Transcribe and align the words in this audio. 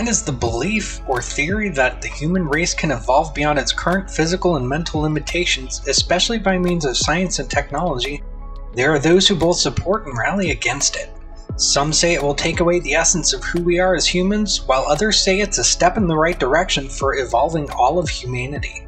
defined 0.00 0.08
as 0.08 0.22
the 0.22 0.32
belief 0.32 1.02
or 1.06 1.20
theory 1.20 1.68
that 1.68 2.00
the 2.00 2.08
human 2.08 2.48
race 2.48 2.72
can 2.72 2.90
evolve 2.90 3.34
beyond 3.34 3.58
its 3.58 3.70
current 3.70 4.10
physical 4.10 4.56
and 4.56 4.66
mental 4.66 5.02
limitations, 5.02 5.82
especially 5.88 6.38
by 6.38 6.56
means 6.56 6.86
of 6.86 6.96
science 6.96 7.38
and 7.38 7.50
technology, 7.50 8.22
there 8.74 8.90
are 8.94 8.98
those 8.98 9.28
who 9.28 9.36
both 9.36 9.58
support 9.58 10.06
and 10.06 10.16
rally 10.16 10.52
against 10.52 10.96
it. 10.96 11.10
Some 11.56 11.92
say 11.92 12.14
it 12.14 12.22
will 12.22 12.34
take 12.34 12.60
away 12.60 12.80
the 12.80 12.94
essence 12.94 13.34
of 13.34 13.44
who 13.44 13.62
we 13.62 13.78
are 13.78 13.94
as 13.94 14.06
humans, 14.06 14.62
while 14.66 14.86
others 14.86 15.20
say 15.20 15.40
it's 15.40 15.58
a 15.58 15.64
step 15.64 15.98
in 15.98 16.06
the 16.06 16.16
right 16.16 16.40
direction 16.40 16.88
for 16.88 17.18
evolving 17.18 17.70
all 17.72 17.98
of 17.98 18.08
humanity. 18.08 18.86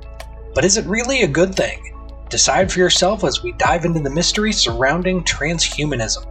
But 0.55 0.65
is 0.65 0.79
it 0.79 0.87
really 0.87 1.25
a 1.25 1.29
good 1.29 1.55
thing? 1.55 1.93
Decide 2.31 2.73
for 2.73 2.79
yourself 2.79 3.23
as 3.23 3.43
we 3.43 3.53
dive 3.53 3.85
into 3.85 4.01
the 4.01 4.09
mystery 4.09 4.53
surrounding 4.53 5.23
transhumanism. 5.25 6.25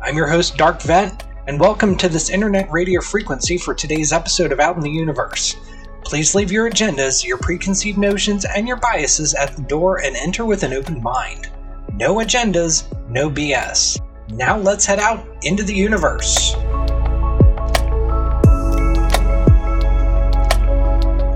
I'm 0.00 0.16
your 0.16 0.28
host, 0.28 0.56
Dark 0.56 0.80
Vet, 0.80 1.22
and 1.46 1.60
welcome 1.60 1.94
to 1.94 2.08
this 2.08 2.30
internet 2.30 2.72
radio 2.72 3.02
frequency 3.02 3.58
for 3.58 3.74
today's 3.74 4.14
episode 4.14 4.50
of 4.50 4.60
Out 4.60 4.76
in 4.76 4.82
the 4.82 4.90
Universe. 4.90 5.56
Please 6.02 6.34
leave 6.34 6.50
your 6.50 6.70
agendas, 6.70 7.22
your 7.22 7.36
preconceived 7.36 7.98
notions, 7.98 8.46
and 8.46 8.66
your 8.66 8.78
biases 8.78 9.34
at 9.34 9.54
the 9.54 9.60
door 9.60 10.02
and 10.02 10.16
enter 10.16 10.46
with 10.46 10.62
an 10.62 10.72
open 10.72 11.02
mind. 11.02 11.50
No 11.92 12.14
agendas, 12.14 12.84
no 13.10 13.28
BS. 13.28 14.00
Now 14.30 14.56
let's 14.56 14.86
head 14.86 14.98
out 14.98 15.26
into 15.42 15.62
the 15.62 15.74
universe. 15.74 16.54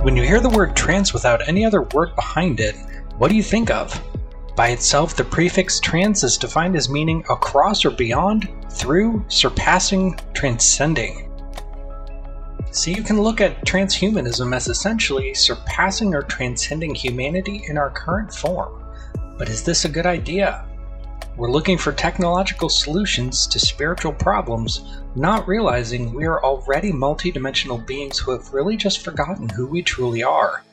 When 0.02 0.16
you 0.16 0.22
hear 0.22 0.40
the 0.40 0.52
word 0.54 0.74
trans 0.74 1.12
without 1.12 1.46
any 1.46 1.66
other 1.66 1.82
word 1.82 2.16
behind 2.16 2.60
it, 2.60 2.76
what 3.18 3.28
do 3.28 3.36
you 3.36 3.42
think 3.42 3.70
of? 3.70 4.02
By 4.56 4.68
itself, 4.68 5.14
the 5.14 5.24
prefix 5.24 5.78
trans 5.78 6.24
is 6.24 6.38
defined 6.38 6.76
as 6.76 6.88
meaning 6.88 7.24
across 7.28 7.84
or 7.84 7.90
beyond, 7.90 8.48
through, 8.70 9.24
surpassing, 9.28 10.18
transcending. 10.34 11.30
So 12.70 12.90
you 12.90 13.02
can 13.02 13.20
look 13.20 13.40
at 13.40 13.64
transhumanism 13.64 14.54
as 14.54 14.68
essentially 14.68 15.34
surpassing 15.34 16.14
or 16.14 16.22
transcending 16.22 16.94
humanity 16.94 17.64
in 17.68 17.78
our 17.78 17.90
current 17.90 18.32
form. 18.32 18.84
But 19.38 19.48
is 19.48 19.62
this 19.62 19.84
a 19.84 19.88
good 19.88 20.06
idea? 20.06 20.64
We're 21.36 21.50
looking 21.50 21.78
for 21.78 21.92
technological 21.92 22.68
solutions 22.68 23.46
to 23.46 23.60
spiritual 23.60 24.12
problems, 24.12 24.82
not 25.14 25.46
realizing 25.46 26.12
we 26.12 26.26
are 26.26 26.42
already 26.42 26.92
multidimensional 26.92 27.86
beings 27.86 28.18
who 28.18 28.32
have 28.32 28.52
really 28.52 28.76
just 28.76 29.04
forgotten 29.04 29.48
who 29.48 29.66
we 29.66 29.82
truly 29.82 30.24
are. 30.24 30.64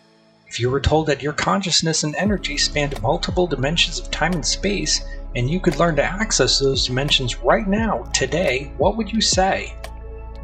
If 0.48 0.60
you 0.60 0.70
were 0.70 0.80
told 0.80 1.08
that 1.08 1.22
your 1.22 1.34
consciousness 1.34 2.04
and 2.04 2.16
energy 2.16 2.58
spanned 2.58 3.00
multiple 3.02 3.46
dimensions 3.46 4.00
of 4.00 4.10
time 4.10 4.34
and 4.34 4.46
space, 4.46 5.06
and 5.36 5.50
you 5.50 5.60
could 5.60 5.78
learn 5.78 5.98
to 5.98 6.04
access 6.04 6.60
those 6.60 6.88
dimensions 6.88 7.38
right 7.40 7.68
now, 7.68 8.04
today, 8.14 8.72
what 8.78 8.96
would 8.96 9.12
you 9.12 9.20
say? 9.20 9.76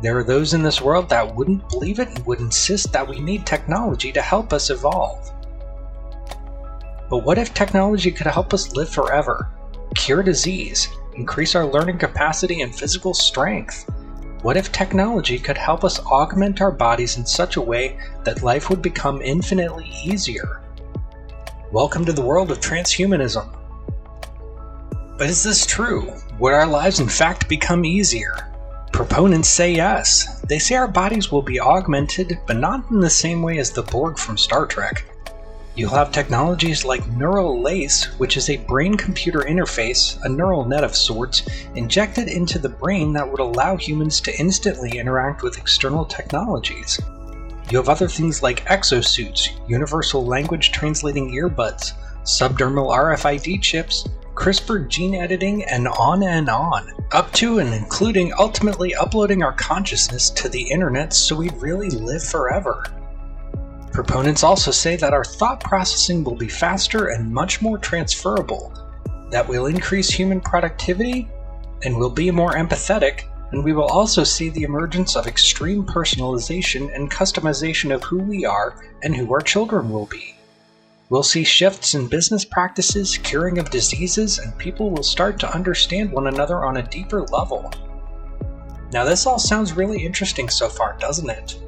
There 0.02 0.18
are 0.18 0.24
those 0.24 0.54
in 0.54 0.64
this 0.64 0.82
world 0.82 1.08
that 1.10 1.36
wouldn't 1.36 1.70
believe 1.70 2.00
it 2.00 2.10
and 2.10 2.26
would 2.26 2.40
insist 2.40 2.92
that 2.92 3.08
we 3.08 3.20
need 3.20 3.46
technology 3.46 4.12
to 4.12 4.22
help 4.22 4.52
us 4.52 4.70
evolve. 4.70 5.32
But 7.10 7.24
what 7.24 7.38
if 7.38 7.54
technology 7.54 8.12
could 8.12 8.28
help 8.28 8.54
us 8.54 8.76
live 8.76 8.90
forever, 8.90 9.50
cure 9.96 10.24
disease, 10.24 10.90
increase 11.16 11.56
our 11.56 11.66
learning 11.66 12.00
capacity 12.00 12.62
and 12.62 12.76
physical 12.76 13.14
strength? 13.14 13.90
What 14.42 14.58
if 14.58 14.72
technology 14.72 15.38
could 15.38 15.58
help 15.58 15.84
us 15.84 16.00
augment 16.00 16.62
our 16.62 16.72
bodies 16.72 17.18
in 17.18 17.26
such 17.26 17.56
a 17.56 17.62
way 17.62 18.00
that 18.26 18.44
life 18.44 18.70
would 18.70 18.82
become 18.82 19.22
infinitely 19.22 19.90
easier? 20.04 20.62
Welcome 21.72 22.04
to 22.06 22.14
the 22.14 22.24
world 22.24 22.52
of 22.52 22.60
transhumanism. 22.60 23.61
But 25.22 25.30
is 25.30 25.44
this 25.44 25.68
true? 25.68 26.12
Would 26.40 26.54
our 26.54 26.66
lives 26.66 27.00
in 27.00 27.08
fact 27.08 27.48
become 27.48 27.86
easier? 27.86 28.52
Proponents 28.92 29.50
say 29.50 29.72
yes. 29.72 30.42
They 30.42 30.58
say 30.58 30.74
our 30.74 30.88
bodies 30.88 31.32
will 31.32 31.44
be 31.44 31.60
augmented, 31.60 32.40
but 32.48 32.58
not 32.58 32.90
in 32.90 33.00
the 33.00 33.08
same 33.08 33.44
way 33.44 33.60
as 33.60 33.70
the 33.70 33.84
Borg 33.84 34.18
from 34.18 34.36
Star 34.36 34.66
Trek. 34.66 35.06
You'll 35.76 35.92
have 35.92 36.12
technologies 36.12 36.84
like 36.84 37.08
Neural 37.10 37.62
Lace, 37.62 38.06
which 38.18 38.36
is 38.36 38.50
a 38.50 38.66
brain 38.66 38.98
computer 38.98 39.42
interface, 39.42 40.20
a 40.24 40.28
neural 40.28 40.66
net 40.66 40.84
of 40.84 40.96
sorts, 40.96 41.44
injected 41.76 42.28
into 42.28 42.58
the 42.58 42.70
brain 42.70 43.14
that 43.14 43.30
would 43.30 43.42
allow 43.42 43.78
humans 43.78 44.22
to 44.22 44.40
instantly 44.40 44.98
interact 44.98 45.44
with 45.44 45.60
external 45.60 46.04
technologies. 46.04 47.00
You 47.70 47.78
have 47.78 47.90
other 47.90 48.08
things 48.08 48.42
like 48.42 48.66
exosuits, 48.66 49.50
universal 49.70 50.26
language 50.26 50.72
translating 50.72 51.30
earbuds, 51.30 51.94
subdermal 52.24 52.90
RFID 52.90 53.62
chips, 53.62 54.08
CRISPR 54.42 54.88
gene 54.88 55.14
editing, 55.14 55.64
and 55.66 55.88
on 55.88 56.24
and 56.24 56.50
on, 56.50 56.90
up 57.12 57.32
to 57.34 57.60
and 57.60 57.72
including 57.76 58.34
ultimately 58.40 58.96
uploading 58.96 59.44
our 59.44 59.54
consciousness 59.54 60.32
to 60.32 60.50
the 60.50 60.64
internet 60.64 61.14
so 61.14 61.36
we 61.36 61.50
really 61.58 61.92
live 61.92 62.24
forever. 62.24 62.84
Proponents 63.94 64.42
also 64.42 64.72
say 64.72 64.96
that 64.96 65.14
our 65.14 65.24
thought 65.24 65.60
processing 65.60 66.24
will 66.24 66.34
be 66.34 66.48
faster 66.48 67.10
and 67.10 67.32
much 67.32 67.62
more 67.62 67.78
transferable, 67.78 68.74
that 69.30 69.48
will 69.48 69.68
increase 69.68 70.10
human 70.10 70.42
productivity, 70.42 71.30
and 71.84 71.96
will 71.96 72.10
be 72.10 72.32
more 72.32 72.54
empathetic, 72.54 73.26
and 73.52 73.64
we 73.64 73.74
will 73.74 73.90
also 73.90 74.24
see 74.24 74.50
the 74.50 74.64
emergence 74.64 75.16
of 75.16 75.28
extreme 75.28 75.86
personalization 75.86 76.92
and 76.96 77.12
customization 77.12 77.94
of 77.94 78.02
who 78.02 78.18
we 78.18 78.44
are 78.44 78.84
and 79.04 79.16
who 79.16 79.32
our 79.32 79.42
children 79.42 79.92
will 79.92 80.08
be. 80.08 80.34
We'll 81.12 81.24
see 81.24 81.44
shifts 81.44 81.94
in 81.94 82.08
business 82.08 82.46
practices, 82.46 83.18
curing 83.18 83.58
of 83.58 83.70
diseases, 83.70 84.40
and 84.40 84.58
people 84.58 84.92
will 84.92 85.04
start 85.04 85.38
to 85.42 85.54
understand 85.54 86.10
one 86.10 86.28
another 86.28 86.64
on 86.64 86.78
a 86.78 86.88
deeper 86.88 87.24
level. 87.24 87.70
Now, 88.94 89.04
this 89.04 89.26
all 89.26 89.38
sounds 89.38 89.74
really 89.74 90.06
interesting 90.06 90.48
so 90.48 90.70
far, 90.70 90.96
doesn't 91.02 91.30
it? 91.30 91.60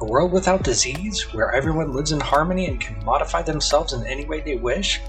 A 0.00 0.04
world 0.04 0.32
without 0.32 0.64
disease, 0.64 1.32
where 1.32 1.54
everyone 1.54 1.92
lives 1.92 2.10
in 2.10 2.18
harmony 2.18 2.66
and 2.66 2.80
can 2.80 3.04
modify 3.04 3.40
themselves 3.42 3.92
in 3.92 4.04
any 4.04 4.24
way 4.24 4.40
they 4.40 4.56
wish? 4.56 5.00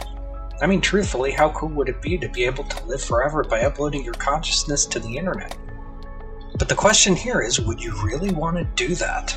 I 0.62 0.68
mean, 0.68 0.80
truthfully, 0.80 1.32
how 1.32 1.50
cool 1.50 1.70
would 1.70 1.90
it 1.90 2.00
be 2.00 2.16
to 2.20 2.30
be 2.30 2.46
able 2.46 2.66
to 2.66 2.86
live 2.86 3.02
forever 3.02 3.44
by 3.44 3.62
uploading 3.62 4.04
your 4.04 4.14
consciousness 4.14 4.86
to 4.86 5.00
the 5.00 5.18
internet? 5.18 5.58
But 6.60 6.70
the 6.70 6.76
question 6.76 7.16
here 7.16 7.42
is 7.42 7.60
would 7.60 7.84
you 7.84 8.00
really 8.04 8.30
want 8.30 8.58
to 8.58 8.86
do 8.86 8.94
that? 8.94 9.36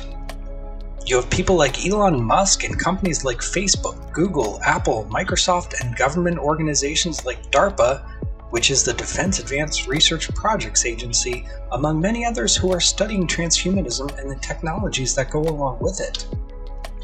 You 1.07 1.15
have 1.15 1.29
people 1.29 1.55
like 1.55 1.85
Elon 1.85 2.21
Musk 2.21 2.65
and 2.65 2.77
companies 2.77 3.23
like 3.23 3.37
Facebook, 3.37 4.11
Google, 4.11 4.59
Apple, 4.63 5.07
Microsoft, 5.09 5.79
and 5.79 5.95
government 5.95 6.37
organizations 6.37 7.25
like 7.25 7.49
DARPA 7.49 8.03
which 8.49 8.71
is 8.71 8.83
the 8.83 8.93
Defense 8.93 9.39
Advanced 9.39 9.87
Research 9.87 10.33
Projects 10.33 10.85
Agency, 10.85 11.45
among 11.71 11.99
many 11.99 12.25
others 12.25 12.55
who 12.55 12.71
are 12.71 12.79
studying 12.79 13.27
transhumanism 13.27 14.17
and 14.19 14.29
the 14.31 14.35
technologies 14.37 15.13
that 15.15 15.29
go 15.29 15.41
along 15.41 15.79
with 15.79 15.99
it. 15.99 16.25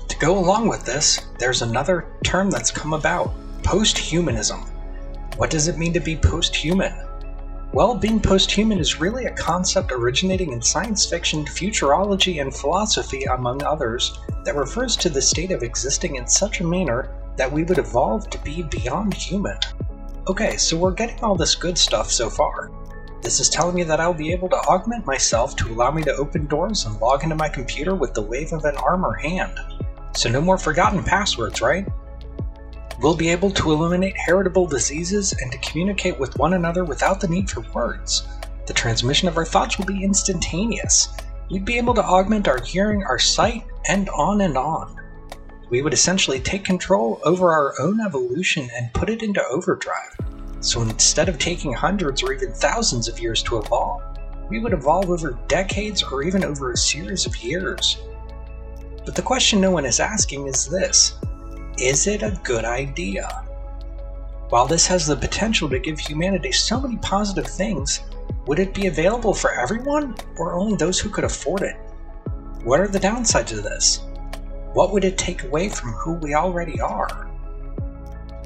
To 0.07 0.17
go 0.19 0.37
along 0.37 0.69
with 0.69 0.85
this, 0.85 1.19
there's 1.39 1.61
another 1.61 2.07
term 2.23 2.49
that's 2.49 2.71
come 2.71 2.93
about 2.93 3.33
posthumanism. 3.61 4.67
What 5.37 5.49
does 5.49 5.67
it 5.67 5.77
mean 5.77 5.93
to 5.93 5.99
be 5.99 6.15
posthuman? 6.15 7.09
Well, 7.73 7.95
being 7.95 8.19
posthuman 8.19 8.79
is 8.79 8.99
really 8.99 9.25
a 9.25 9.33
concept 9.33 9.91
originating 9.91 10.51
in 10.51 10.61
science 10.61 11.07
fiction, 11.07 11.43
futurology, 11.43 12.39
and 12.39 12.53
philosophy, 12.53 13.23
among 13.23 13.63
others, 13.63 14.19
that 14.45 14.55
refers 14.55 14.95
to 14.97 15.09
the 15.09 15.19
state 15.19 15.49
of 15.49 15.63
existing 15.63 16.17
in 16.17 16.27
such 16.27 16.59
a 16.59 16.67
manner 16.67 17.09
that 17.35 17.51
we 17.51 17.63
would 17.63 17.79
evolve 17.79 18.29
to 18.29 18.37
be 18.43 18.61
beyond 18.61 19.15
human. 19.15 19.57
Okay, 20.27 20.55
so 20.55 20.77
we're 20.77 20.91
getting 20.91 21.19
all 21.23 21.33
this 21.33 21.55
good 21.55 21.75
stuff 21.75 22.11
so 22.11 22.29
far. 22.29 22.69
This 23.23 23.39
is 23.39 23.49
telling 23.49 23.73
me 23.73 23.81
that 23.83 23.99
I'll 23.99 24.13
be 24.13 24.31
able 24.31 24.49
to 24.49 24.61
augment 24.67 25.07
myself 25.07 25.55
to 25.55 25.73
allow 25.73 25.89
me 25.89 26.03
to 26.03 26.13
open 26.13 26.45
doors 26.45 26.85
and 26.85 27.01
log 27.01 27.23
into 27.23 27.35
my 27.35 27.49
computer 27.49 27.95
with 27.95 28.13
the 28.13 28.21
wave 28.21 28.53
of 28.53 28.65
an 28.65 28.77
arm 28.77 29.03
or 29.03 29.15
hand. 29.15 29.59
So 30.15 30.29
no 30.29 30.41
more 30.41 30.59
forgotten 30.59 31.01
passwords, 31.01 31.59
right? 31.59 31.87
We'll 33.03 33.15
be 33.15 33.29
able 33.29 33.51
to 33.51 33.71
eliminate 33.71 34.17
heritable 34.17 34.65
diseases 34.65 35.33
and 35.33 35.51
to 35.51 35.57
communicate 35.59 36.17
with 36.19 36.37
one 36.39 36.53
another 36.53 36.83
without 36.83 37.19
the 37.19 37.27
need 37.27 37.49
for 37.49 37.61
words. 37.73 38.27
The 38.65 38.73
transmission 38.73 39.27
of 39.27 39.37
our 39.37 39.45
thoughts 39.45 39.77
will 39.77 39.85
be 39.85 40.03
instantaneous. 40.03 41.09
We'd 41.51 41.65
be 41.65 41.77
able 41.77 41.93
to 41.93 42.03
augment 42.03 42.47
our 42.47 42.61
hearing, 42.63 43.03
our 43.03 43.19
sight, 43.19 43.65
and 43.87 44.09
on 44.09 44.41
and 44.41 44.57
on 44.57 45.03
we 45.73 45.81
would 45.81 45.93
essentially 45.93 46.39
take 46.39 46.63
control 46.63 47.19
over 47.23 47.51
our 47.51 47.73
own 47.81 47.99
evolution 47.99 48.69
and 48.75 48.93
put 48.93 49.09
it 49.09 49.23
into 49.23 49.43
overdrive. 49.47 50.15
So 50.59 50.83
instead 50.83 51.29
of 51.29 51.39
taking 51.39 51.73
hundreds 51.73 52.21
or 52.21 52.31
even 52.31 52.53
thousands 52.53 53.07
of 53.07 53.19
years 53.19 53.41
to 53.41 53.57
evolve, 53.57 54.03
we 54.51 54.59
would 54.59 54.73
evolve 54.73 55.09
over 55.09 55.35
decades 55.47 56.03
or 56.03 56.21
even 56.21 56.45
over 56.45 56.71
a 56.71 56.77
series 56.77 57.25
of 57.25 57.35
years. 57.37 57.97
But 59.03 59.15
the 59.15 59.23
question 59.23 59.59
no 59.59 59.71
one 59.71 59.85
is 59.85 59.99
asking 59.99 60.45
is 60.45 60.67
this 60.67 61.15
Is 61.79 62.05
it 62.05 62.21
a 62.21 62.39
good 62.43 62.65
idea? 62.65 63.27
While 64.49 64.67
this 64.67 64.85
has 64.85 65.07
the 65.07 65.15
potential 65.15 65.67
to 65.69 65.79
give 65.79 65.99
humanity 65.99 66.51
so 66.51 66.79
many 66.79 66.97
positive 66.97 67.47
things, 67.47 68.01
would 68.45 68.59
it 68.59 68.75
be 68.75 68.85
available 68.85 69.33
for 69.33 69.51
everyone 69.53 70.15
or 70.37 70.53
only 70.53 70.75
those 70.75 70.99
who 70.99 71.09
could 71.09 71.23
afford 71.23 71.63
it? 71.63 71.75
What 72.63 72.79
are 72.79 72.87
the 72.87 72.99
downsides 72.99 73.57
of 73.57 73.63
this? 73.63 74.01
What 74.73 74.91
would 74.93 75.03
it 75.03 75.17
take 75.17 75.43
away 75.43 75.67
from 75.67 75.93
who 75.93 76.13
we 76.13 76.35
already 76.35 76.79
are? 76.79 77.27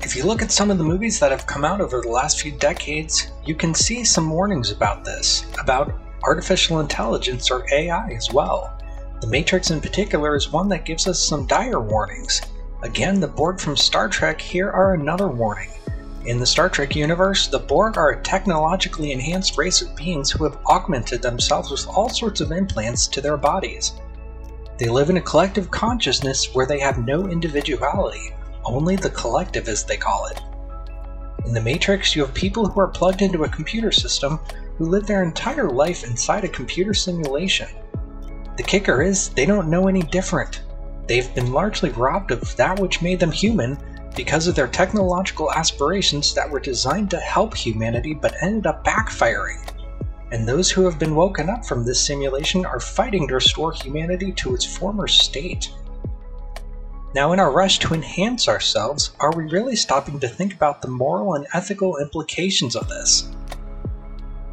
If 0.01 0.15
you 0.15 0.23
look 0.23 0.41
at 0.41 0.51
some 0.51 0.71
of 0.71 0.77
the 0.77 0.85
movies 0.85 1.19
that 1.19 1.31
have 1.31 1.45
come 1.45 1.65
out 1.65 1.81
over 1.81 1.99
the 1.99 2.07
last 2.07 2.39
few 2.39 2.53
decades, 2.53 3.31
you 3.45 3.55
can 3.55 3.73
see 3.73 4.05
some 4.05 4.29
warnings 4.29 4.71
about 4.71 5.03
this, 5.03 5.45
about 5.59 5.93
artificial 6.23 6.79
intelligence 6.79 7.51
or 7.51 7.67
AI 7.73 8.07
as 8.11 8.31
well. 8.31 8.73
The 9.19 9.27
Matrix, 9.27 9.69
in 9.69 9.81
particular, 9.81 10.33
is 10.35 10.49
one 10.49 10.69
that 10.69 10.85
gives 10.85 11.07
us 11.07 11.21
some 11.21 11.45
dire 11.45 11.81
warnings. 11.81 12.41
Again, 12.83 13.19
the 13.19 13.27
Borg 13.27 13.59
from 13.59 13.75
Star 13.75 14.07
Trek 14.07 14.39
here 14.39 14.69
are 14.69 14.93
another 14.93 15.27
warning. 15.27 15.71
In 16.25 16.37
the 16.37 16.45
Star 16.45 16.69
Trek 16.69 16.95
universe, 16.95 17.47
the 17.47 17.57
Borg 17.57 17.97
are 17.97 18.11
a 18.11 18.21
technologically 18.21 19.11
enhanced 19.11 19.57
race 19.57 19.81
of 19.81 19.95
beings 19.95 20.29
who 20.29 20.43
have 20.43 20.59
augmented 20.67 21.23
themselves 21.23 21.71
with 21.71 21.87
all 21.87 22.07
sorts 22.07 22.39
of 22.39 22.51
implants 22.51 23.07
to 23.07 23.19
their 23.19 23.35
bodies. 23.35 23.93
They 24.77 24.89
live 24.89 25.09
in 25.09 25.17
a 25.17 25.21
collective 25.21 25.71
consciousness 25.71 26.53
where 26.53 26.67
they 26.67 26.79
have 26.79 27.03
no 27.03 27.27
individuality, 27.27 28.35
only 28.63 28.95
the 28.95 29.09
collective 29.09 29.67
as 29.67 29.83
they 29.83 29.97
call 29.97 30.27
it. 30.27 30.39
In 31.47 31.53
the 31.55 31.61
Matrix, 31.61 32.15
you 32.15 32.23
have 32.23 32.33
people 32.35 32.67
who 32.67 32.79
are 32.79 32.87
plugged 32.87 33.23
into 33.23 33.43
a 33.43 33.49
computer 33.49 33.91
system 33.91 34.39
who 34.77 34.85
live 34.85 35.07
their 35.07 35.23
entire 35.23 35.71
life 35.71 36.03
inside 36.03 36.43
a 36.43 36.49
computer 36.49 36.93
simulation. 36.93 37.69
The 38.55 38.63
kicker 38.63 39.01
is, 39.01 39.29
they 39.29 39.47
don't 39.47 39.69
know 39.69 39.87
any 39.87 40.03
different. 40.03 40.61
They've 41.07 41.33
been 41.33 41.53
largely 41.53 41.89
robbed 41.91 42.31
of 42.31 42.55
that 42.57 42.79
which 42.79 43.01
made 43.01 43.19
them 43.19 43.31
human 43.31 43.77
because 44.15 44.47
of 44.47 44.55
their 44.55 44.67
technological 44.67 45.51
aspirations 45.51 46.33
that 46.33 46.49
were 46.49 46.59
designed 46.59 47.09
to 47.11 47.19
help 47.19 47.55
humanity 47.55 48.13
but 48.13 48.35
ended 48.41 48.67
up 48.67 48.83
backfiring 48.83 49.67
and 50.31 50.47
those 50.47 50.69
who 50.69 50.83
have 50.85 50.99
been 50.99 51.15
woken 51.15 51.49
up 51.49 51.65
from 51.65 51.85
this 51.85 52.03
simulation 52.03 52.65
are 52.65 52.79
fighting 52.79 53.27
to 53.27 53.35
restore 53.35 53.71
humanity 53.71 54.31
to 54.33 54.53
its 54.53 54.65
former 54.65 55.07
state. 55.07 55.71
Now, 57.15 57.31
in 57.31 57.39
our 57.39 57.51
rush 57.51 57.79
to 57.79 57.93
enhance 57.93 58.49
ourselves, 58.49 59.11
are 59.19 59.33
we 59.35 59.45
really 59.45 59.75
stopping 59.75 60.19
to 60.19 60.27
think 60.27 60.53
about 60.53 60.81
the 60.81 60.89
moral 60.89 61.35
and 61.35 61.47
ethical 61.53 61.97
implications 61.97 62.75
of 62.75 62.89
this? 62.89 63.29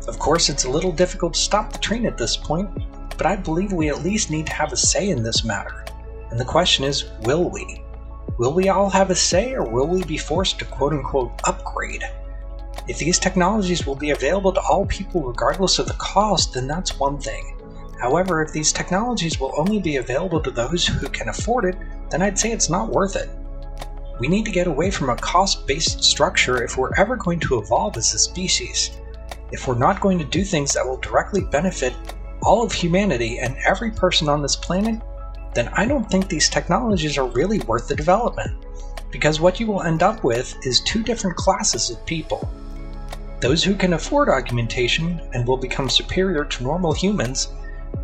Of 0.06 0.18
course, 0.18 0.48
it's 0.48 0.64
a 0.64 0.70
little 0.70 0.92
difficult 0.92 1.34
to 1.34 1.40
stop 1.40 1.72
the 1.72 1.78
train 1.78 2.06
at 2.06 2.18
this 2.18 2.36
point, 2.36 2.70
but 3.16 3.26
I 3.26 3.36
believe 3.36 3.72
we 3.72 3.88
at 3.88 4.04
least 4.04 4.30
need 4.30 4.46
to 4.46 4.52
have 4.52 4.72
a 4.72 4.76
say 4.76 5.10
in 5.10 5.22
this 5.22 5.44
matter. 5.44 5.83
And 6.30 6.38
the 6.38 6.44
question 6.44 6.84
is 6.84 7.04
will 7.22 7.50
we? 7.50 7.82
Will 8.38 8.52
we 8.52 8.68
all 8.68 8.90
have 8.90 9.10
a 9.10 9.14
say, 9.14 9.54
or 9.54 9.64
will 9.64 9.86
we 9.86 10.02
be 10.04 10.18
forced 10.18 10.58
to 10.58 10.64
quote 10.64 10.92
unquote 10.92 11.32
upgrade? 11.44 12.02
If 12.88 12.98
these 12.98 13.18
technologies 13.18 13.86
will 13.86 13.94
be 13.94 14.10
available 14.10 14.52
to 14.52 14.60
all 14.60 14.86
people 14.86 15.22
regardless 15.22 15.78
of 15.78 15.86
the 15.86 15.94
cost, 15.94 16.54
then 16.54 16.66
that's 16.66 16.98
one 16.98 17.18
thing. 17.18 17.56
However, 18.00 18.42
if 18.42 18.52
these 18.52 18.72
technologies 18.72 19.40
will 19.40 19.54
only 19.56 19.78
be 19.78 19.96
available 19.96 20.40
to 20.42 20.50
those 20.50 20.86
who 20.86 21.08
can 21.08 21.28
afford 21.28 21.64
it, 21.64 21.76
then 22.10 22.22
I'd 22.22 22.38
say 22.38 22.52
it's 22.52 22.68
not 22.68 22.90
worth 22.90 23.16
it. 23.16 23.30
We 24.20 24.28
need 24.28 24.44
to 24.44 24.52
get 24.52 24.66
away 24.66 24.90
from 24.90 25.10
a 25.10 25.16
cost 25.16 25.66
based 25.66 26.04
structure 26.04 26.62
if 26.62 26.76
we're 26.76 26.94
ever 26.96 27.16
going 27.16 27.40
to 27.40 27.58
evolve 27.58 27.96
as 27.96 28.12
a 28.14 28.18
species. 28.18 28.90
If 29.52 29.66
we're 29.66 29.78
not 29.78 30.00
going 30.00 30.18
to 30.18 30.24
do 30.24 30.44
things 30.44 30.74
that 30.74 30.84
will 30.84 30.98
directly 30.98 31.42
benefit 31.42 31.94
all 32.42 32.62
of 32.62 32.72
humanity 32.72 33.38
and 33.38 33.56
every 33.66 33.90
person 33.90 34.28
on 34.28 34.42
this 34.42 34.56
planet, 34.56 35.00
then 35.54 35.68
I 35.74 35.86
don't 35.86 36.10
think 36.10 36.28
these 36.28 36.48
technologies 36.48 37.16
are 37.16 37.28
really 37.28 37.60
worth 37.60 37.88
the 37.88 37.94
development. 37.94 38.52
Because 39.10 39.40
what 39.40 39.60
you 39.60 39.66
will 39.68 39.82
end 39.82 40.02
up 40.02 40.24
with 40.24 40.54
is 40.66 40.80
two 40.80 41.02
different 41.02 41.36
classes 41.36 41.90
of 41.90 42.04
people. 42.04 42.48
Those 43.40 43.62
who 43.62 43.74
can 43.76 43.92
afford 43.92 44.28
augmentation 44.28 45.20
and 45.32 45.46
will 45.46 45.56
become 45.56 45.88
superior 45.88 46.44
to 46.44 46.62
normal 46.64 46.92
humans, 46.92 47.52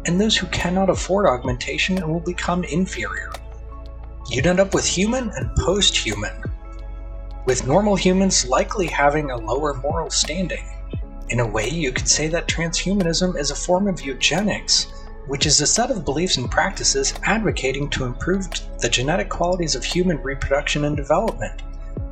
and 0.07 0.21
those 0.21 0.37
who 0.37 0.47
cannot 0.49 0.91
afford 0.91 1.27
augmentation 1.27 1.97
and 1.99 2.09
will 2.09 2.21
become 2.21 2.63
inferior. 2.65 3.33
You'd 4.29 4.47
end 4.47 4.61
up 4.61 4.75
with 4.75 4.87
human 4.87 5.31
and 5.31 5.51
post 5.57 5.97
human, 5.97 6.33
with 7.47 7.67
normal 7.67 7.97
humans 7.97 8.47
likely 8.47 8.87
having 8.87 9.31
a 9.31 9.37
lower 9.37 9.75
moral 9.75 10.11
standing. 10.11 10.65
In 11.31 11.41
a 11.41 11.47
way, 11.47 11.69
you 11.69 11.91
could 11.91 12.09
say 12.09 12.29
that 12.29 12.47
transhumanism 12.47 13.37
is 13.37 13.51
a 13.51 13.57
form 13.57 13.89
of 13.89 14.01
eugenics, 14.03 14.87
which 15.31 15.47
is 15.47 15.61
a 15.61 15.67
set 15.67 15.93
of 15.93 16.05
beliefs 16.05 16.39
and 16.39 16.51
practices 16.51 17.15
advocating 17.23 17.89
to 17.89 18.05
improve 18.05 18.49
the 18.81 18.89
genetic 18.89 19.29
qualities 19.29 19.77
of 19.77 19.85
human 19.85 20.21
reproduction 20.25 20.87
and 20.87 20.97
development. 20.97 21.63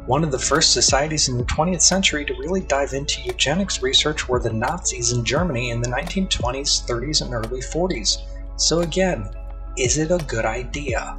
One 0.07 0.23
of 0.23 0.31
the 0.31 0.39
first 0.39 0.73
societies 0.73 1.29
in 1.29 1.37
the 1.37 1.43
20th 1.43 1.83
century 1.83 2.25
to 2.25 2.35
really 2.35 2.61
dive 2.61 2.93
into 2.93 3.21
eugenics 3.23 3.83
research 3.83 4.29
were 4.29 4.39
the 4.39 4.53
Nazis 4.53 5.11
in 5.11 5.25
Germany 5.25 5.71
in 5.71 5.83
the 5.83 5.89
1920s, 5.89 6.87
30s, 6.87 7.21
and 7.23 7.35
early 7.35 7.61
40s. 7.61 8.19
So, 8.55 8.83
again, 8.83 9.29
is 9.77 9.99
it 9.99 10.13
a 10.13 10.25
good 10.27 10.45
idea? 10.45 11.19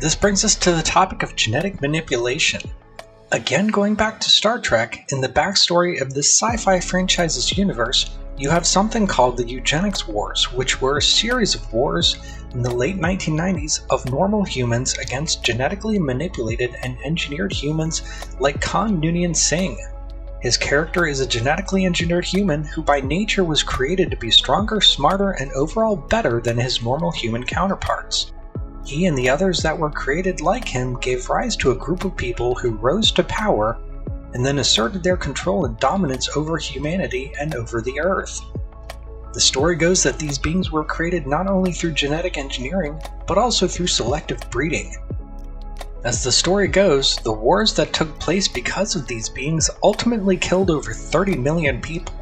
This 0.00 0.14
brings 0.14 0.44
us 0.44 0.54
to 0.54 0.70
the 0.70 0.82
topic 0.82 1.24
of 1.24 1.34
genetic 1.34 1.80
manipulation. 1.80 2.60
Again, 3.32 3.66
going 3.66 3.96
back 3.96 4.20
to 4.20 4.30
Star 4.30 4.60
Trek, 4.60 5.08
in 5.10 5.20
the 5.20 5.28
backstory 5.28 6.00
of 6.00 6.14
this 6.14 6.30
sci 6.30 6.56
fi 6.56 6.78
franchise's 6.78 7.58
universe, 7.58 8.16
you 8.38 8.50
have 8.50 8.66
something 8.66 9.06
called 9.06 9.36
the 9.36 9.48
Eugenics 9.48 10.06
Wars, 10.06 10.52
which 10.52 10.80
were 10.80 10.98
a 10.98 11.02
series 11.02 11.54
of 11.54 11.72
wars 11.72 12.16
in 12.52 12.62
the 12.62 12.74
late 12.74 12.98
1990s 12.98 13.80
of 13.88 14.10
normal 14.10 14.44
humans 14.44 14.96
against 14.98 15.42
genetically 15.42 15.98
manipulated 15.98 16.76
and 16.82 16.98
engineered 17.02 17.52
humans 17.52 18.02
like 18.38 18.60
Khan 18.60 19.00
Noonien 19.00 19.34
Singh. 19.34 19.78
His 20.40 20.58
character 20.58 21.06
is 21.06 21.20
a 21.20 21.26
genetically 21.26 21.86
engineered 21.86 22.26
human 22.26 22.62
who 22.62 22.82
by 22.82 23.00
nature 23.00 23.42
was 23.42 23.62
created 23.62 24.10
to 24.10 24.18
be 24.18 24.30
stronger, 24.30 24.82
smarter, 24.82 25.30
and 25.30 25.50
overall 25.52 25.96
better 25.96 26.40
than 26.40 26.58
his 26.58 26.82
normal 26.82 27.10
human 27.10 27.42
counterparts. 27.42 28.32
He 28.84 29.06
and 29.06 29.16
the 29.16 29.30
others 29.30 29.62
that 29.62 29.78
were 29.78 29.90
created 29.90 30.42
like 30.42 30.68
him 30.68 30.98
gave 31.00 31.30
rise 31.30 31.56
to 31.56 31.70
a 31.70 31.76
group 31.76 32.04
of 32.04 32.16
people 32.16 32.54
who 32.54 32.72
rose 32.72 33.10
to 33.12 33.24
power 33.24 33.78
and 34.36 34.44
then 34.44 34.58
asserted 34.58 35.02
their 35.02 35.16
control 35.16 35.64
and 35.64 35.78
dominance 35.78 36.28
over 36.36 36.58
humanity 36.58 37.32
and 37.40 37.54
over 37.54 37.80
the 37.80 37.98
Earth. 37.98 38.42
The 39.32 39.40
story 39.40 39.76
goes 39.76 40.02
that 40.02 40.18
these 40.18 40.36
beings 40.36 40.70
were 40.70 40.84
created 40.84 41.26
not 41.26 41.46
only 41.46 41.72
through 41.72 41.92
genetic 41.92 42.36
engineering, 42.36 43.00
but 43.26 43.38
also 43.38 43.66
through 43.66 43.86
selective 43.86 44.38
breeding. 44.50 44.94
As 46.04 46.22
the 46.22 46.30
story 46.30 46.68
goes, 46.68 47.16
the 47.24 47.32
wars 47.32 47.72
that 47.76 47.94
took 47.94 48.18
place 48.18 48.46
because 48.46 48.94
of 48.94 49.06
these 49.06 49.30
beings 49.30 49.70
ultimately 49.82 50.36
killed 50.36 50.70
over 50.70 50.92
30 50.92 51.38
million 51.38 51.80
people. 51.80 52.14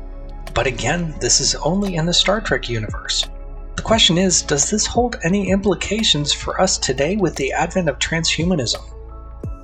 But 0.54 0.68
again, 0.68 1.16
this 1.20 1.40
is 1.40 1.56
only 1.56 1.96
in 1.96 2.06
the 2.06 2.14
Star 2.14 2.40
Trek 2.40 2.68
universe. 2.68 3.28
The 3.74 3.82
question 3.82 4.18
is 4.18 4.40
does 4.40 4.70
this 4.70 4.86
hold 4.86 5.16
any 5.24 5.50
implications 5.50 6.32
for 6.32 6.60
us 6.60 6.78
today 6.78 7.16
with 7.16 7.34
the 7.34 7.52
advent 7.52 7.88
of 7.88 7.98
transhumanism? 7.98 8.84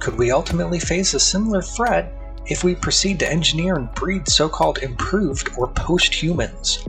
Could 0.01 0.19
we 0.19 0.33
ultimately 0.33 0.81
face 0.81 1.15
a 1.15 1.21
similar 1.21 1.63
threat 1.63 2.17
if 2.51 2.63
we 2.63 2.75
proceed 2.75 3.19
to 3.21 3.31
engineer 3.31 3.77
and 3.77 3.95
breed 3.95 4.29
so 4.29 4.49
called 4.49 4.79
improved 4.79 5.51
or 5.57 5.69
post 5.69 6.13
humans? 6.13 6.85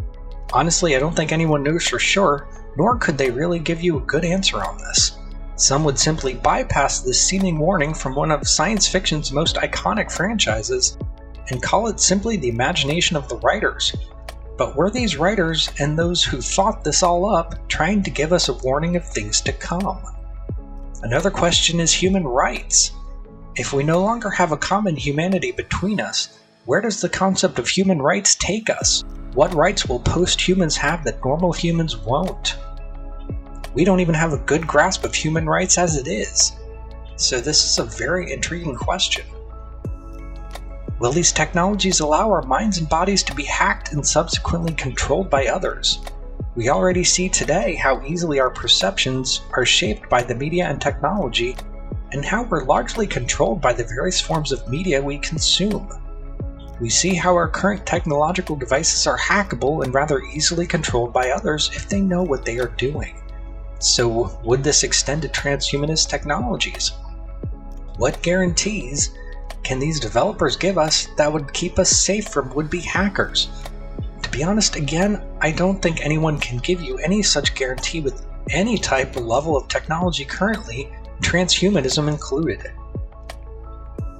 Honestly, 0.51 0.95
I 0.95 0.99
don't 0.99 1.15
think 1.15 1.31
anyone 1.31 1.63
knows 1.63 1.87
for 1.87 1.99
sure, 1.99 2.49
nor 2.75 2.97
could 2.97 3.17
they 3.17 3.31
really 3.31 3.59
give 3.59 3.81
you 3.81 3.97
a 3.97 4.01
good 4.01 4.25
answer 4.25 4.57
on 4.57 4.77
this. 4.77 5.17
Some 5.55 5.83
would 5.83 5.99
simply 5.99 6.33
bypass 6.33 7.01
this 7.01 7.21
seeming 7.21 7.59
warning 7.59 7.93
from 7.93 8.15
one 8.15 8.31
of 8.31 8.47
science 8.47 8.87
fiction's 8.87 9.31
most 9.31 9.55
iconic 9.57 10.11
franchises 10.11 10.97
and 11.49 11.61
call 11.61 11.87
it 11.87 11.99
simply 11.99 12.35
the 12.35 12.49
imagination 12.49 13.15
of 13.15 13.29
the 13.29 13.37
writers. 13.37 13.95
But 14.57 14.75
were 14.75 14.89
these 14.89 15.17
writers 15.17 15.69
and 15.79 15.97
those 15.97 16.23
who 16.23 16.41
thought 16.41 16.83
this 16.83 17.03
all 17.03 17.25
up 17.25 17.67
trying 17.67 18.03
to 18.03 18.09
give 18.09 18.33
us 18.33 18.49
a 18.49 18.53
warning 18.53 18.95
of 18.95 19.07
things 19.07 19.39
to 19.41 19.53
come? 19.53 20.01
Another 21.03 21.31
question 21.31 21.79
is 21.79 21.93
human 21.93 22.23
rights. 22.23 22.91
If 23.57 23.73
we 23.73 23.83
no 23.83 23.99
longer 23.99 24.29
have 24.29 24.53
a 24.53 24.57
common 24.57 24.95
humanity 24.95 25.51
between 25.51 25.99
us, 25.99 26.39
where 26.63 26.79
does 26.79 27.01
the 27.01 27.09
concept 27.09 27.59
of 27.59 27.67
human 27.67 28.01
rights 28.01 28.35
take 28.35 28.69
us? 28.69 29.03
What 29.33 29.53
rights 29.53 29.87
will 29.87 29.99
post 29.99 30.39
humans 30.39 30.77
have 30.77 31.03
that 31.03 31.23
normal 31.25 31.51
humans 31.51 31.97
won't? 31.97 32.55
We 33.73 33.83
don't 33.83 33.99
even 33.99 34.15
have 34.15 34.31
a 34.31 34.37
good 34.37 34.65
grasp 34.65 35.03
of 35.03 35.13
human 35.13 35.47
rights 35.47 35.77
as 35.77 35.97
it 35.97 36.07
is. 36.07 36.53
So, 37.17 37.41
this 37.41 37.65
is 37.65 37.77
a 37.77 37.83
very 37.83 38.31
intriguing 38.31 38.75
question. 38.75 39.25
Will 40.99 41.11
these 41.11 41.33
technologies 41.33 41.99
allow 41.99 42.31
our 42.31 42.43
minds 42.43 42.77
and 42.77 42.87
bodies 42.87 43.21
to 43.23 43.35
be 43.35 43.43
hacked 43.43 43.91
and 43.91 44.05
subsequently 44.05 44.73
controlled 44.75 45.29
by 45.29 45.47
others? 45.47 45.99
We 46.55 46.69
already 46.69 47.03
see 47.03 47.27
today 47.27 47.75
how 47.75 48.01
easily 48.05 48.39
our 48.39 48.49
perceptions 48.49 49.41
are 49.53 49.65
shaped 49.65 50.09
by 50.09 50.23
the 50.23 50.35
media 50.35 50.67
and 50.67 50.79
technology, 50.79 51.57
and 52.13 52.25
how 52.25 52.43
we're 52.43 52.63
largely 52.65 53.07
controlled 53.07 53.61
by 53.61 53.73
the 53.73 53.83
various 53.83 54.19
forms 54.19 54.51
of 54.51 54.67
media 54.69 55.01
we 55.01 55.17
consume 55.19 55.89
we 56.81 56.89
see 56.89 57.13
how 57.13 57.35
our 57.35 57.47
current 57.47 57.85
technological 57.85 58.55
devices 58.55 59.05
are 59.05 59.17
hackable 59.17 59.83
and 59.83 59.93
rather 59.93 60.19
easily 60.33 60.65
controlled 60.65 61.13
by 61.13 61.29
others 61.29 61.69
if 61.75 61.87
they 61.87 62.01
know 62.01 62.23
what 62.23 62.43
they 62.43 62.57
are 62.57 62.73
doing. 62.75 63.21
So, 63.77 64.35
would 64.43 64.63
this 64.63 64.81
extend 64.81 65.21
to 65.21 65.27
transhumanist 65.29 66.09
technologies? 66.09 66.91
What 67.97 68.23
guarantees 68.23 69.11
can 69.61 69.77
these 69.77 69.99
developers 69.99 70.55
give 70.55 70.79
us 70.79 71.07
that 71.17 71.31
would 71.31 71.53
keep 71.53 71.77
us 71.77 71.91
safe 71.91 72.29
from 72.29 72.51
would 72.55 72.71
be 72.71 72.81
hackers? 72.81 73.49
To 74.23 74.29
be 74.31 74.43
honest, 74.43 74.75
again, 74.75 75.23
I 75.39 75.51
don't 75.51 75.79
think 75.83 76.03
anyone 76.03 76.39
can 76.39 76.57
give 76.57 76.81
you 76.81 76.97
any 76.97 77.21
such 77.21 77.53
guarantee 77.53 78.01
with 78.01 78.25
any 78.49 78.79
type 78.79 79.15
or 79.15 79.21
level 79.21 79.55
of 79.55 79.67
technology 79.67 80.25
currently, 80.25 80.91
transhumanism 81.21 82.07
included. 82.07 82.71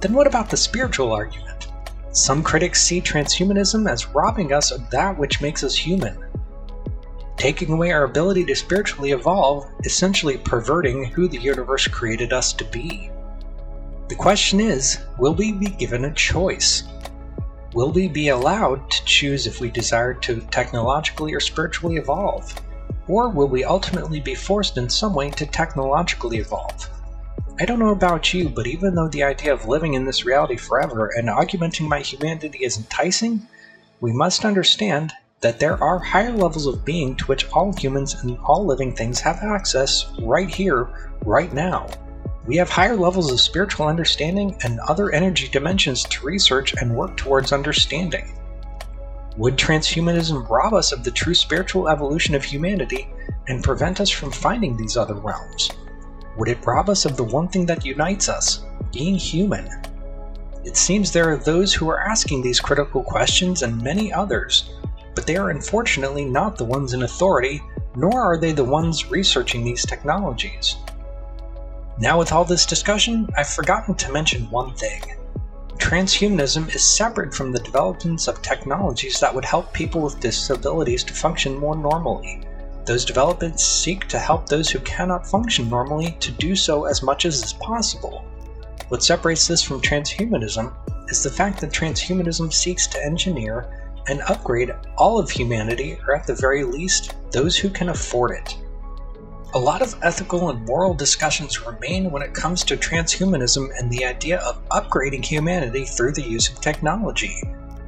Then, 0.00 0.14
what 0.14 0.26
about 0.26 0.50
the 0.50 0.56
spiritual 0.56 1.12
argument? 1.12 1.68
Some 2.12 2.42
critics 2.42 2.82
see 2.82 3.00
transhumanism 3.00 3.88
as 3.90 4.06
robbing 4.08 4.52
us 4.52 4.70
of 4.70 4.90
that 4.90 5.18
which 5.18 5.40
makes 5.40 5.62
us 5.64 5.74
human. 5.76 6.16
taking 7.36 7.72
away 7.72 7.90
our 7.90 8.04
ability 8.04 8.44
to 8.44 8.54
spiritually 8.54 9.10
evolve, 9.10 9.68
essentially 9.84 10.38
perverting 10.38 11.04
who 11.04 11.26
the 11.26 11.40
universe 11.40 11.88
created 11.88 12.32
us 12.32 12.52
to 12.52 12.64
be. 12.66 13.10
The 14.08 14.14
question 14.14 14.60
is 14.60 14.98
will 15.18 15.34
we 15.34 15.50
be 15.52 15.66
given 15.66 16.04
a 16.04 16.14
choice? 16.14 16.84
Will 17.74 17.90
we 17.90 18.06
be 18.06 18.28
allowed 18.28 18.88
to 18.90 19.04
choose 19.06 19.46
if 19.46 19.60
we 19.60 19.70
desire 19.70 20.14
to 20.14 20.40
technologically 20.52 21.34
or 21.34 21.40
spiritually 21.40 21.96
evolve? 21.96 22.54
Or 23.08 23.28
will 23.28 23.48
we 23.48 23.64
ultimately 23.64 24.20
be 24.20 24.36
forced 24.36 24.76
in 24.76 24.88
some 24.88 25.14
way 25.14 25.30
to 25.30 25.46
technologically 25.46 26.38
evolve? 26.38 26.88
I 27.62 27.64
don't 27.64 27.78
know 27.78 27.90
about 27.90 28.34
you, 28.34 28.48
but 28.48 28.66
even 28.66 28.96
though 28.96 29.06
the 29.06 29.22
idea 29.22 29.52
of 29.52 29.68
living 29.68 29.94
in 29.94 30.04
this 30.04 30.24
reality 30.24 30.56
forever 30.56 31.12
and 31.16 31.30
augmenting 31.30 31.88
my 31.88 32.00
humanity 32.00 32.58
is 32.60 32.76
enticing, 32.76 33.46
we 34.00 34.12
must 34.12 34.44
understand 34.44 35.12
that 35.42 35.60
there 35.60 35.80
are 35.80 36.00
higher 36.00 36.32
levels 36.32 36.66
of 36.66 36.84
being 36.84 37.14
to 37.14 37.24
which 37.26 37.48
all 37.52 37.72
humans 37.72 38.14
and 38.14 38.36
all 38.38 38.66
living 38.66 38.92
things 38.92 39.20
have 39.20 39.36
access 39.44 40.10
right 40.22 40.52
here, 40.52 40.88
right 41.24 41.52
now. 41.52 41.88
We 42.48 42.56
have 42.56 42.68
higher 42.68 42.96
levels 42.96 43.30
of 43.30 43.38
spiritual 43.38 43.86
understanding 43.86 44.58
and 44.64 44.80
other 44.80 45.12
energy 45.12 45.46
dimensions 45.46 46.02
to 46.02 46.26
research 46.26 46.74
and 46.80 46.96
work 46.96 47.16
towards 47.16 47.52
understanding. 47.52 48.36
Would 49.36 49.56
transhumanism 49.56 50.50
rob 50.50 50.74
us 50.74 50.90
of 50.90 51.04
the 51.04 51.12
true 51.12 51.34
spiritual 51.34 51.88
evolution 51.88 52.34
of 52.34 52.42
humanity 52.42 53.08
and 53.46 53.62
prevent 53.62 54.00
us 54.00 54.10
from 54.10 54.32
finding 54.32 54.76
these 54.76 54.96
other 54.96 55.14
realms? 55.14 55.70
Would 56.36 56.48
it 56.48 56.64
rob 56.64 56.88
us 56.88 57.04
of 57.04 57.16
the 57.16 57.24
one 57.24 57.48
thing 57.48 57.66
that 57.66 57.84
unites 57.84 58.28
us, 58.28 58.64
being 58.92 59.16
human? 59.16 59.68
It 60.64 60.76
seems 60.76 61.10
there 61.10 61.30
are 61.30 61.36
those 61.36 61.74
who 61.74 61.88
are 61.90 62.00
asking 62.00 62.42
these 62.42 62.60
critical 62.60 63.02
questions 63.02 63.62
and 63.62 63.82
many 63.82 64.12
others 64.12 64.70
but 65.14 65.26
they 65.26 65.36
are 65.36 65.50
unfortunately 65.50 66.24
not 66.24 66.56
the 66.56 66.64
ones 66.64 66.94
in 66.94 67.02
authority, 67.02 67.62
nor 67.96 68.20
are 68.20 68.38
they 68.38 68.52
the 68.52 68.64
ones 68.64 69.10
researching 69.10 69.64
these 69.64 69.84
technologies. 69.84 70.76
Now, 71.98 72.18
with 72.18 72.32
all 72.32 72.44
this 72.44 72.66
discussion, 72.66 73.28
I've 73.36 73.48
forgotten 73.48 73.94
to 73.96 74.12
mention 74.12 74.50
one 74.50 74.74
thing. 74.74 75.02
Transhumanism 75.76 76.74
is 76.74 76.82
separate 76.82 77.34
from 77.34 77.52
the 77.52 77.60
developments 77.60 78.28
of 78.28 78.40
technologies 78.40 79.20
that 79.20 79.34
would 79.34 79.44
help 79.44 79.72
people 79.72 80.00
with 80.00 80.20
disabilities 80.20 81.04
to 81.04 81.14
function 81.14 81.58
more 81.58 81.76
normally. 81.76 82.42
Those 82.84 83.04
developments 83.04 83.64
seek 83.64 84.08
to 84.08 84.18
help 84.18 84.48
those 84.48 84.68
who 84.68 84.80
cannot 84.80 85.26
function 85.26 85.68
normally 85.68 86.16
to 86.18 86.32
do 86.32 86.56
so 86.56 86.86
as 86.86 87.02
much 87.02 87.24
as 87.24 87.42
is 87.42 87.52
possible. 87.52 88.24
What 88.88 89.04
separates 89.04 89.46
this 89.46 89.62
from 89.62 89.80
transhumanism 89.80 90.72
is 91.08 91.22
the 91.22 91.30
fact 91.30 91.60
that 91.60 91.70
transhumanism 91.70 92.52
seeks 92.52 92.88
to 92.88 93.04
engineer 93.04 93.66
and 94.08 94.20
upgrade 94.22 94.72
all 94.98 95.18
of 95.18 95.30
humanity, 95.30 95.96
or 96.06 96.16
at 96.16 96.26
the 96.26 96.34
very 96.34 96.64
least, 96.64 97.14
those 97.30 97.56
who 97.56 97.70
can 97.70 97.88
afford 97.88 98.32
it. 98.32 98.56
A 99.54 99.58
lot 99.58 99.82
of 99.82 99.94
ethical 100.02 100.50
and 100.50 100.64
moral 100.66 100.94
discussions 100.94 101.64
remain 101.64 102.10
when 102.10 102.22
it 102.22 102.34
comes 102.34 102.64
to 102.64 102.76
transhumanism 102.76 103.68
and 103.78 103.90
the 103.90 104.04
idea 104.04 104.38
of 104.40 104.66
upgrading 104.70 105.24
humanity 105.24 105.84
through 105.84 106.12
the 106.12 106.22
use 106.22 106.48
of 106.48 106.60
technology. 106.60 107.40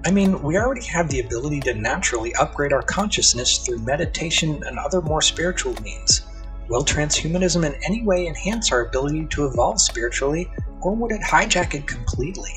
I 0.07 0.11
mean, 0.11 0.43
we 0.43 0.59
already 0.59 0.85
have 0.87 1.09
the 1.09 1.21
ability 1.21 1.61
to 1.61 1.75
naturally 1.75 2.35
upgrade 2.35 2.75
our 2.75 2.83
consciousness 2.83 3.59
through 3.59 3.79
meditation 3.79 4.63
and 4.67 4.79
other 4.79 5.01
more 5.01 5.23
spiritual 5.23 5.75
means. 5.81 6.23
Will 6.69 6.85
transhumanism 6.85 7.65
in 7.65 7.75
any 7.85 8.03
way 8.03 8.27
enhance 8.27 8.71
our 8.71 8.83
ability 8.83 9.27
to 9.31 9.47
evolve 9.47 9.81
spiritually, 9.81 10.51
or 10.83 10.95
would 10.95 11.13
it 11.13 11.23
hijack 11.23 11.73
it 11.73 11.87
completely? 11.87 12.53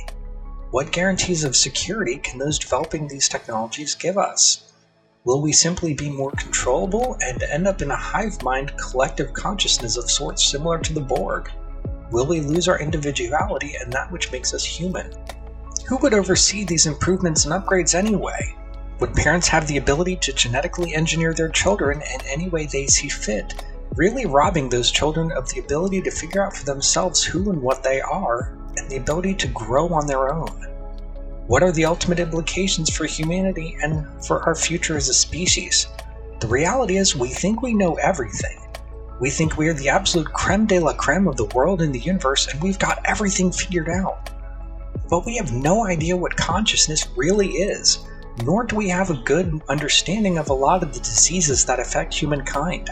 What 0.72 0.92
guarantees 0.92 1.46
of 1.46 1.56
security 1.56 2.18
can 2.18 2.38
those 2.38 2.60
developing 2.60 3.08
these 3.08 3.30
technologies 3.30 3.96
give 3.96 4.18
us? 4.18 4.74
Will 5.24 5.42
we 5.42 5.54
simply 5.54 5.94
be 5.94 6.10
more 6.10 6.32
controllable 6.32 7.18
and 7.22 7.42
end 7.44 7.66
up 7.66 7.82
in 7.82 7.92
a 7.92 7.96
hive 7.96 8.44
mind 8.44 8.74
collective 8.78 9.32
consciousness 9.32 9.96
of 9.96 10.12
sorts 10.12 10.50
similar 10.50 10.80
to 10.80 10.94
the 10.94 11.00
Borg? 11.00 11.50
Will 12.12 12.26
we 12.26 12.42
lose 12.42 12.68
our 12.68 12.80
individuality 12.80 13.76
and 13.76 13.92
that 13.94 14.12
which 14.12 14.34
makes 14.34 14.54
us 14.54 14.66
human? 14.66 15.14
Who 15.88 15.96
would 16.00 16.14
oversee 16.14 16.66
these 16.66 16.86
improvements 16.86 17.46
and 17.46 17.54
upgrades 17.54 17.96
anyway? 17.96 18.54
Would 19.00 19.14
parents 19.14 19.48
have 19.48 19.68
the 19.68 19.78
ability 19.78 20.18
to 20.18 20.34
genetically 20.34 20.94
engineer 20.94 21.34
their 21.34 21.48
children 21.48 22.02
in 22.02 22.28
any 22.28 22.50
way 22.50 22.66
they 22.66 22.88
see 22.88 23.08
fit, 23.08 23.64
really 23.96 24.26
robbing 24.26 24.68
those 24.68 24.92
children 24.92 25.32
of 25.32 25.48
the 25.48 25.62
ability 25.62 26.02
to 26.02 26.12
figure 26.12 26.44
out 26.44 26.58
for 26.58 26.66
themselves 26.66 27.24
who 27.24 27.52
and 27.52 27.62
what 27.62 27.84
they 27.84 28.02
are, 28.02 28.54
and 28.76 28.90
the 28.90 28.98
ability 28.98 29.34
to 29.36 29.48
grow 29.48 29.88
on 29.94 30.06
their 30.06 30.34
own. 30.34 30.62
What 31.48 31.64
are 31.64 31.72
the 31.72 31.86
ultimate 31.86 32.20
implications 32.20 32.90
for 32.90 33.06
humanity 33.06 33.78
and 33.82 34.06
for 34.26 34.44
our 34.44 34.56
future 34.56 34.98
as 34.98 35.08
a 35.08 35.14
species? 35.14 35.88
The 36.42 36.48
reality 36.48 36.98
is, 36.98 37.16
we 37.16 37.30
think 37.30 37.62
we 37.62 37.74
know 37.74 37.94
everything. 37.94 38.60
We 39.22 39.30
think 39.30 39.56
we 39.56 39.70
are 39.70 39.74
the 39.74 39.88
absolute 39.88 40.34
creme 40.34 40.66
de 40.66 40.80
la 40.80 40.92
creme 40.92 41.30
of 41.30 41.38
the 41.38 41.50
world 41.56 41.82
and 41.82 41.96
the 41.96 42.00
universe, 42.00 42.46
and 42.48 42.62
we've 42.62 42.78
got 42.78 43.00
everything 43.06 43.54
figured 43.54 43.88
out. 43.88 44.32
But 45.10 45.26
we 45.26 45.38
have 45.38 45.54
no 45.54 45.86
idea 45.86 46.18
what 46.18 46.36
consciousness 46.36 47.08
really 47.16 47.50
is, 47.50 48.00
nor 48.44 48.64
do 48.66 48.76
we 48.76 48.90
have 48.90 49.10
a 49.10 49.24
good 49.24 49.62
understanding 49.70 50.38
of 50.38 50.50
a 50.50 50.54
lot 50.54 50.84
of 50.84 50.94
the 50.94 51.00
diseases 51.00 51.66
that 51.66 51.80
affect 51.80 52.14
humankind. 52.14 52.90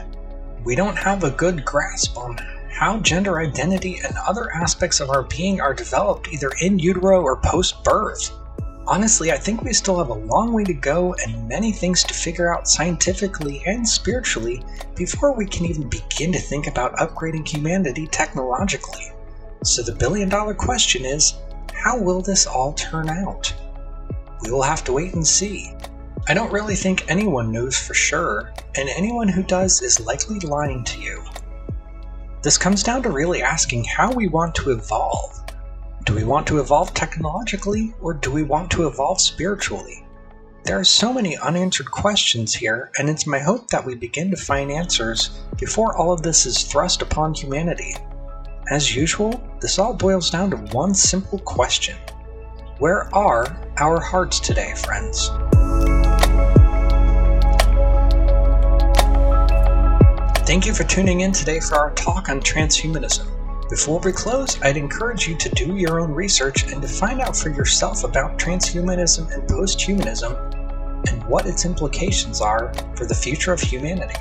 We 0.63 0.75
don't 0.75 0.97
have 0.97 1.23
a 1.23 1.31
good 1.31 1.65
grasp 1.65 2.17
on 2.17 2.37
how 2.71 2.99
gender 2.99 3.39
identity 3.39 3.99
and 4.03 4.15
other 4.27 4.51
aspects 4.51 4.99
of 4.99 5.09
our 5.09 5.23
being 5.23 5.61
are 5.61 5.73
developed 5.73 6.29
either 6.29 6.51
in 6.61 6.79
utero 6.79 7.21
or 7.21 7.37
post 7.37 7.83
birth. 7.83 8.31
Honestly, 8.87 9.31
I 9.31 9.37
think 9.37 9.63
we 9.63 9.73
still 9.73 9.97
have 9.97 10.09
a 10.09 10.13
long 10.13 10.53
way 10.53 10.63
to 10.63 10.73
go 10.73 11.15
and 11.15 11.47
many 11.47 11.71
things 11.71 12.03
to 12.03 12.13
figure 12.13 12.53
out 12.53 12.67
scientifically 12.67 13.63
and 13.65 13.87
spiritually 13.87 14.63
before 14.95 15.33
we 15.33 15.45
can 15.45 15.65
even 15.65 15.89
begin 15.89 16.31
to 16.31 16.39
think 16.39 16.67
about 16.67 16.95
upgrading 16.97 17.47
humanity 17.47 18.07
technologically. 18.07 19.11
So 19.63 19.81
the 19.81 19.95
billion 19.95 20.29
dollar 20.29 20.53
question 20.53 21.05
is 21.05 21.33
how 21.75 21.97
will 21.97 22.21
this 22.21 22.47
all 22.47 22.73
turn 22.73 23.09
out? 23.09 23.53
We 24.43 24.51
will 24.51 24.63
have 24.63 24.83
to 24.85 24.93
wait 24.93 25.13
and 25.13 25.25
see. 25.25 25.73
I 26.27 26.33
don't 26.33 26.51
really 26.51 26.75
think 26.75 27.09
anyone 27.09 27.51
knows 27.51 27.77
for 27.77 27.93
sure, 27.93 28.51
and 28.75 28.89
anyone 28.89 29.27
who 29.27 29.43
does 29.43 29.81
is 29.81 29.99
likely 29.99 30.39
lying 30.39 30.83
to 30.85 31.01
you. 31.01 31.23
This 32.41 32.57
comes 32.57 32.83
down 32.83 33.03
to 33.03 33.09
really 33.09 33.41
asking 33.41 33.83
how 33.83 34.11
we 34.11 34.27
want 34.27 34.55
to 34.55 34.71
evolve. 34.71 35.43
Do 36.03 36.13
we 36.13 36.23
want 36.23 36.47
to 36.47 36.59
evolve 36.59 36.93
technologically, 36.93 37.93
or 38.01 38.13
do 38.13 38.31
we 38.31 38.43
want 38.43 38.71
to 38.71 38.87
evolve 38.87 39.19
spiritually? 39.19 40.05
There 40.63 40.79
are 40.79 40.83
so 40.83 41.13
many 41.13 41.37
unanswered 41.37 41.91
questions 41.91 42.53
here, 42.53 42.91
and 42.97 43.07
it's 43.07 43.27
my 43.27 43.39
hope 43.39 43.67
that 43.67 43.85
we 43.85 43.93
begin 43.93 44.31
to 44.31 44.37
find 44.37 44.71
answers 44.71 45.41
before 45.59 45.95
all 45.95 46.11
of 46.11 46.23
this 46.23 46.47
is 46.47 46.63
thrust 46.63 47.03
upon 47.03 47.35
humanity. 47.35 47.95
As 48.71 48.95
usual, 48.95 49.39
this 49.61 49.77
all 49.77 49.93
boils 49.93 50.31
down 50.31 50.49
to 50.49 50.57
one 50.75 50.95
simple 50.95 51.37
question 51.37 51.95
Where 52.79 53.13
are 53.13 53.55
our 53.77 53.99
hearts 53.99 54.39
today, 54.39 54.73
friends? 54.75 55.29
Thank 60.47 60.65
you 60.65 60.73
for 60.73 60.83
tuning 60.83 61.21
in 61.21 61.31
today 61.31 61.59
for 61.59 61.75
our 61.75 61.91
talk 61.93 62.29
on 62.29 62.39
transhumanism. 62.39 63.29
Before 63.69 63.99
we 63.99 64.11
close, 64.11 64.59
I'd 64.63 64.77
encourage 64.77 65.27
you 65.27 65.37
to 65.37 65.49
do 65.49 65.75
your 65.75 65.99
own 65.99 66.11
research 66.11 66.71
and 66.71 66.81
to 66.81 66.87
find 66.87 67.21
out 67.21 67.37
for 67.37 67.49
yourself 67.49 68.03
about 68.03 68.39
transhumanism 68.39 69.31
and 69.31 69.47
posthumanism 69.47 71.07
and 71.07 71.23
what 71.25 71.45
its 71.45 71.65
implications 71.65 72.41
are 72.41 72.73
for 72.95 73.05
the 73.05 73.13
future 73.13 73.53
of 73.53 73.61
humanity. 73.61 74.15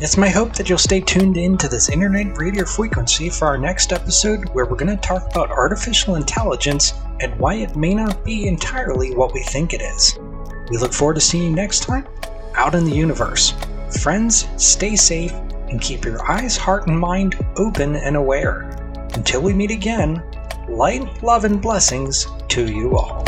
It's 0.00 0.16
my 0.16 0.28
hope 0.28 0.54
that 0.54 0.68
you'll 0.68 0.76
stay 0.76 1.00
tuned 1.00 1.36
in 1.36 1.56
to 1.56 1.68
this 1.68 1.88
internet 1.88 2.36
radio 2.36 2.64
frequency 2.64 3.30
for 3.30 3.46
our 3.46 3.56
next 3.56 3.92
episode 3.92 4.48
where 4.48 4.66
we're 4.66 4.76
going 4.76 4.94
to 4.94 5.00
talk 5.00 5.30
about 5.30 5.52
artificial 5.52 6.16
intelligence 6.16 6.94
and 7.20 7.38
why 7.38 7.54
it 7.54 7.76
may 7.76 7.94
not 7.94 8.24
be 8.24 8.48
entirely 8.48 9.14
what 9.14 9.32
we 9.32 9.40
think 9.44 9.72
it 9.72 9.80
is. 9.80 10.18
We 10.68 10.78
look 10.78 10.92
forward 10.92 11.14
to 11.14 11.20
seeing 11.20 11.44
you 11.44 11.54
next 11.54 11.84
time 11.84 12.08
out 12.56 12.74
in 12.74 12.84
the 12.84 12.90
universe. 12.90 13.54
Friends, 14.02 14.48
stay 14.56 14.96
safe 14.96 15.32
and 15.68 15.80
keep 15.80 16.04
your 16.04 16.28
eyes, 16.28 16.56
heart, 16.56 16.88
and 16.88 16.98
mind 16.98 17.36
open 17.56 17.94
and 17.94 18.16
aware. 18.16 18.62
Until 19.14 19.42
we 19.42 19.52
meet 19.52 19.70
again, 19.70 20.20
light, 20.68 21.22
love, 21.22 21.44
and 21.44 21.62
blessings 21.62 22.26
to 22.48 22.66
you 22.66 22.96
all. 22.96 23.24